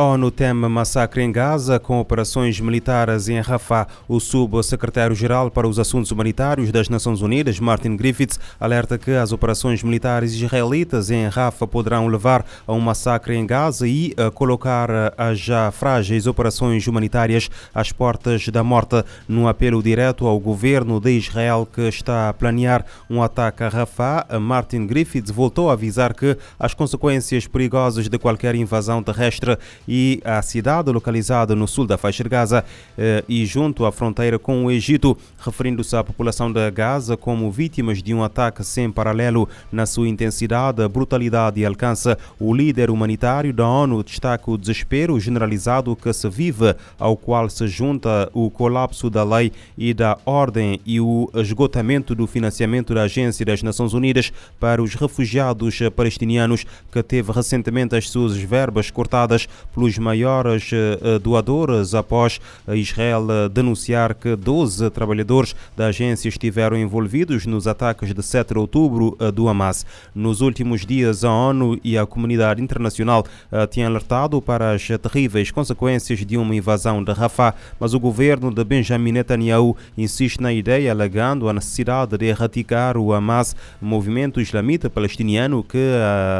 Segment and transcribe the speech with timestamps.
[0.00, 3.88] ONU teme massacre em Gaza com operações militares em Rafah.
[4.06, 9.82] O subsecretário-geral para os Assuntos Humanitários das Nações Unidas, Martin Griffiths, alerta que as operações
[9.82, 14.88] militares israelitas em Rafah poderão levar a um massacre em Gaza e colocar
[15.18, 19.02] as já frágeis operações humanitárias às portas da morte.
[19.26, 24.38] Num apelo direto ao governo de Israel que está a planear um ataque a Rafah,
[24.40, 30.42] Martin Griffiths voltou a avisar que as consequências perigosas de qualquer invasão terrestre e a
[30.42, 32.62] cidade localizada no sul da faixa de Gaza
[32.96, 38.02] eh, e junto à fronteira com o Egito, referindo-se à população de Gaza como vítimas
[38.02, 42.14] de um ataque sem paralelo na sua intensidade, brutalidade e alcance.
[42.38, 47.66] O líder humanitário da ONU destaca o desespero generalizado que se vive, ao qual se
[47.66, 53.46] junta o colapso da lei e da ordem e o esgotamento do financiamento da Agência
[53.46, 59.48] das Nações Unidas para os refugiados palestinianos, que teve recentemente as suas verbas cortadas
[59.78, 66.76] pelos maiores eh, eh, doadores após Israel eh, denunciar que 12 trabalhadores da agência estiveram
[66.76, 69.86] envolvidos nos ataques de 7 de outubro do Hamas.
[70.12, 73.24] Nos últimos dias, a ONU e a comunidade internacional
[73.70, 78.64] tinham alertado para as terríveis consequências de uma invasão de Rafah, mas o governo de
[78.64, 85.62] Benjamin Netanyahu insiste na ideia, alegando a necessidade de erradicar o Hamas, movimento islamita palestiniano
[85.62, 85.78] que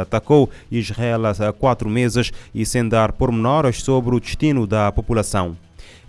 [0.01, 5.55] atacou Israel há quatro meses e sem dar pormenores sobre o destino da população.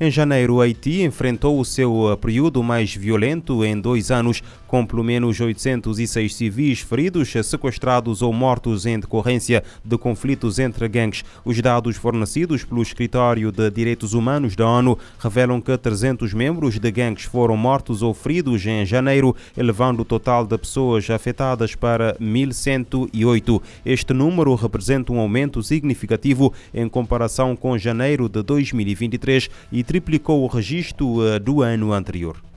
[0.01, 5.41] Em janeiro, Haiti enfrentou o seu período mais violento em dois anos, com pelo menos
[5.41, 11.25] 806 civis feridos, sequestrados ou mortos em decorrência de conflitos entre gangues.
[11.45, 16.89] Os dados fornecidos pelo Escritório de Direitos Humanos da ONU revelam que 300 membros de
[16.89, 23.61] gangues foram mortos ou feridos em janeiro, elevando o total de pessoas afetadas para 1.108.
[23.84, 30.47] Este número representa um aumento significativo em comparação com janeiro de 2023 e triplicou o
[30.47, 32.50] registro eh, do ano anterior.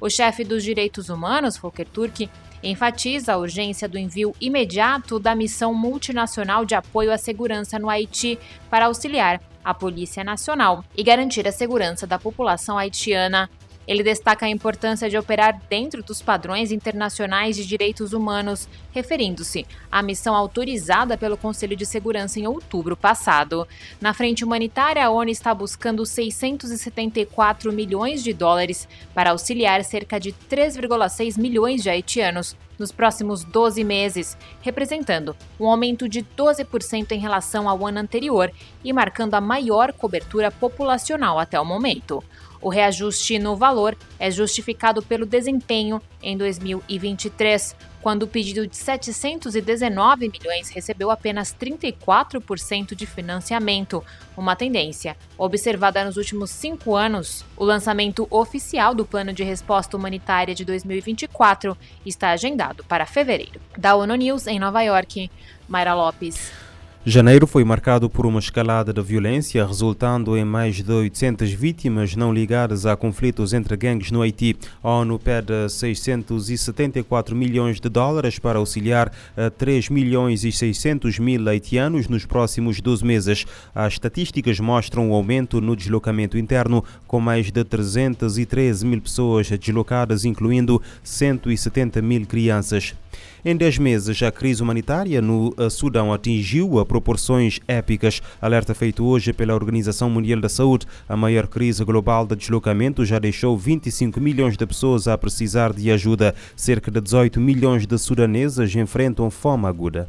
[0.00, 2.30] O chefe dos direitos humanos, Volker Turk,
[2.62, 8.38] enfatiza a urgência do envio imediato da missão multinacional de apoio à segurança no Haiti
[8.70, 13.50] para auxiliar a Polícia Nacional e garantir a segurança da população haitiana.
[13.86, 20.02] Ele destaca a importância de operar dentro dos padrões internacionais de direitos humanos, referindo-se à
[20.02, 23.66] missão autorizada pelo Conselho de Segurança em outubro passado.
[24.00, 30.32] Na frente humanitária, a ONU está buscando 674 milhões de dólares para auxiliar cerca de
[30.48, 37.68] 3,6 milhões de haitianos nos próximos 12 meses, representando um aumento de 12% em relação
[37.68, 38.50] ao ano anterior
[38.82, 42.24] e marcando a maior cobertura populacional até o momento.
[42.60, 50.28] O reajuste no valor é justificado pelo desempenho em 2023, quando o pedido de 719
[50.28, 54.04] milhões recebeu apenas 34% de financiamento,
[54.36, 57.44] uma tendência observada nos últimos cinco anos.
[57.56, 63.60] O lançamento oficial do Plano de Resposta Humanitária de 2024 está agendado para fevereiro.
[63.76, 65.30] Da ONU News em Nova York,
[65.68, 66.69] Mayra Lopes.
[67.06, 72.30] Janeiro foi marcado por uma escalada de violência, resultando em mais de 800 vítimas não
[72.30, 74.54] ligadas a conflitos entre gangues no Haiti.
[74.82, 81.48] A ONU pede 674 milhões de dólares para auxiliar a 3 milhões e 600 mil
[81.48, 83.46] haitianos nos próximos 12 meses.
[83.74, 90.26] As estatísticas mostram um aumento no deslocamento interno, com mais de 313 mil pessoas deslocadas,
[90.26, 92.94] incluindo 170 mil crianças.
[93.42, 98.20] Em 10 meses, a crise humanitária no eh, Sudão atingiu a proporções épicas.
[98.38, 100.86] Alerta feito hoje pela Organização Mundial da Saúde.
[101.08, 105.90] A maior crise global de deslocamento já deixou 25 milhões de pessoas a precisar de
[105.90, 106.34] ajuda.
[106.54, 110.06] Cerca de 18 milhões de sudaneses enfrentam fome aguda.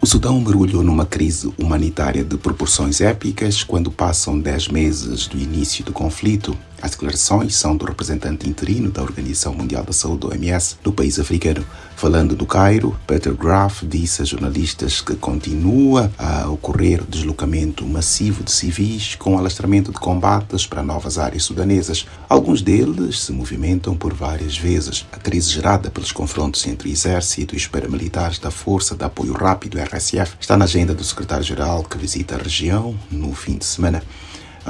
[0.00, 5.84] O Sudão mergulhou numa crise humanitária de proporções épicas quando passam 10 meses do início
[5.84, 10.92] do conflito as declarações são do representante interino da Organização Mundial da Saúde, OMS, no
[10.92, 11.64] país africano.
[11.96, 18.52] Falando do Cairo, Peter Graff disse a jornalistas que continua a ocorrer deslocamento massivo de
[18.52, 22.06] civis com alastramento de combates para novas áreas sudanesas.
[22.28, 25.04] Alguns deles se movimentam por várias vezes.
[25.10, 29.78] A crise gerada pelos confrontos entre exército e os paramilitares da Força de Apoio Rápido,
[29.80, 34.02] RSF, está na agenda do secretário-geral que visita a região no fim de semana.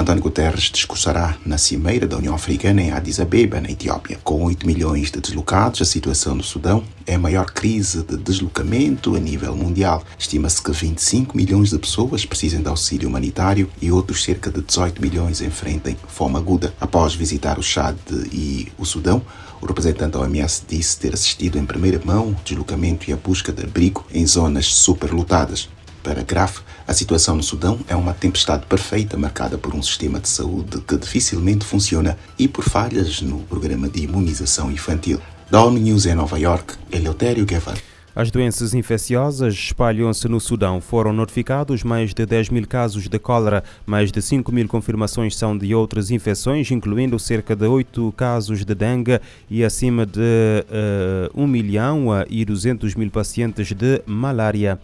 [0.01, 4.17] António Guterres discursará na Cimeira da União Africana em Addis Abeba, na Etiópia.
[4.23, 9.17] Com 8 milhões de deslocados, a situação no Sudão é a maior crise de deslocamento
[9.17, 10.05] a nível mundial.
[10.17, 15.03] Estima-se que 25 milhões de pessoas precisem de auxílio humanitário e outros cerca de 18
[15.03, 16.73] milhões enfrentem fome aguda.
[16.81, 17.97] Após visitar o Chad
[18.33, 19.21] e o Sudão,
[19.61, 23.51] o representante da OMS disse ter assistido em primeira mão o deslocamento e a busca
[23.51, 25.69] de abrigo em zonas superlotadas.
[26.15, 30.81] GRAF, a situação no Sudão é uma tempestade perfeita marcada por um sistema de saúde
[30.81, 35.21] que dificilmente funciona e por falhas no programa de imunização infantil.
[35.51, 37.79] Da ONU News em Nova York, Eleutério Guevara.
[38.19, 40.81] As doenças infecciosas espalham-se no Sudão.
[40.81, 45.57] Foram notificados mais de 10 mil casos de cólera, mais de 5 mil confirmações são
[45.57, 51.31] de outras infecções, incluindo cerca de 8 casos de dengue e acima de uh, eh,
[51.33, 54.81] 1 milhão e 200 mil pacientes de malária.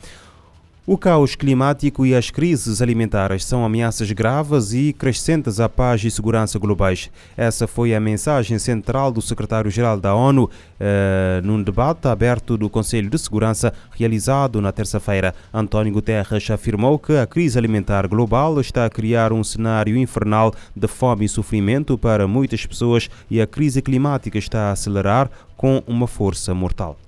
[0.87, 6.11] O caos climático e as crises alimentares são ameaças graves e crescentes à paz e
[6.11, 7.11] segurança globais.
[7.35, 13.09] Essa foi a mensagem central do secretário-geral da ONU eh, num debate aberto do Conselho
[13.09, 15.35] de Segurança realizado na terça-feira.
[15.55, 20.87] António Guterres afirmou que a crise alimentar global está a criar um cenário infernal de
[20.87, 26.07] fome e sofrimento para muitas pessoas e a crise climática está a acelerar com uma
[26.07, 26.99] força mortal.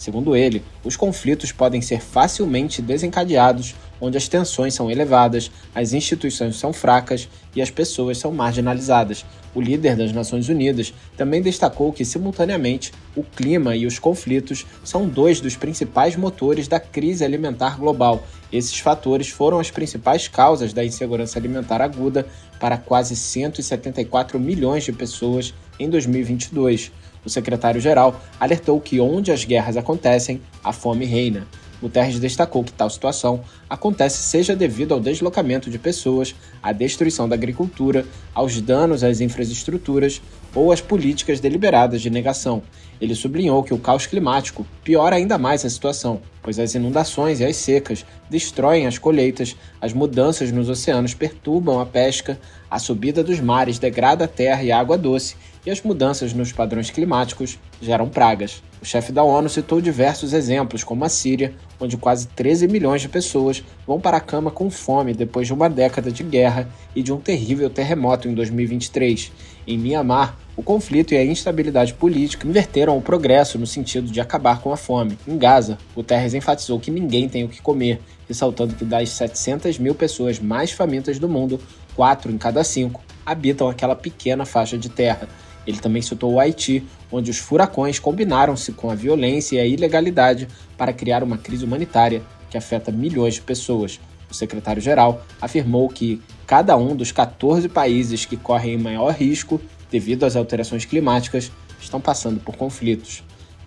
[0.00, 6.56] Segundo ele, os conflitos podem ser facilmente desencadeados onde as tensões são elevadas, as instituições
[6.56, 9.26] são fracas e as pessoas são marginalizadas.
[9.54, 15.06] O líder das Nações Unidas também destacou que, simultaneamente, o clima e os conflitos são
[15.06, 18.26] dois dos principais motores da crise alimentar global.
[18.50, 22.26] Esses fatores foram as principais causas da insegurança alimentar aguda
[22.58, 26.90] para quase 174 milhões de pessoas em 2022.
[27.24, 31.46] O secretário-geral alertou que onde as guerras acontecem, a fome reina.
[31.80, 37.34] Guterres destacou que tal situação acontece seja devido ao deslocamento de pessoas, à destruição da
[37.34, 40.20] agricultura, aos danos às infraestruturas
[40.54, 42.62] ou às políticas deliberadas de negação.
[43.00, 47.46] Ele sublinhou que o caos climático piora ainda mais a situação, pois as inundações e
[47.46, 52.38] as secas destroem as colheitas, as mudanças nos oceanos perturbam a pesca,
[52.70, 55.34] a subida dos mares degrada a terra e a água doce
[55.64, 58.62] e as mudanças nos padrões climáticos geram pragas.
[58.80, 63.08] O chefe da ONU citou diversos exemplos, como a Síria, onde quase 13 milhões de
[63.08, 67.12] pessoas vão para a cama com fome depois de uma década de guerra e de
[67.12, 69.30] um terrível terremoto em 2023.
[69.66, 74.60] Em Myanmar, o conflito e a instabilidade política inverteram o progresso no sentido de acabar
[74.60, 75.18] com a fome.
[75.28, 79.94] Em Gaza, Guterres enfatizou que ninguém tem o que comer, ressaltando que das 700 mil
[79.94, 81.60] pessoas mais famintas do mundo,
[81.94, 85.28] 4 em cada 5 habitam aquela pequena faixa de terra.
[85.66, 90.48] Ele também citou o Haiti, onde os furacões combinaram-se com a violência e a ilegalidade
[90.76, 94.00] para criar uma crise humanitária que afeta milhões de pessoas.
[94.30, 99.60] O secretário-geral afirmou que cada um dos 14 países que correm maior risco
[99.90, 103.22] devido às alterações climáticas estão passando por conflitos.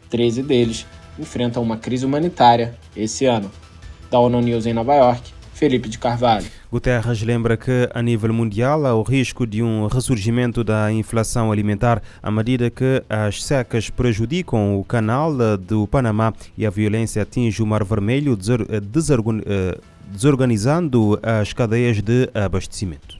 [0.10, 0.86] 13 deles
[1.20, 3.52] enfrentam uma crise humanitária esse ano.
[4.10, 6.46] Da ONU News em Nova York, Felipe de Carvalho.
[6.74, 12.02] Guterres lembra que, a nível mundial, há o risco de um ressurgimento da inflação alimentar
[12.20, 17.68] à medida que as secas prejudicam o canal do Panamá e a violência atinge o
[17.68, 19.78] Mar Vermelho, eh,
[20.08, 23.20] desorganizando as cadeias de abastecimento.